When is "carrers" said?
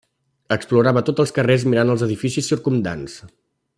1.35-1.67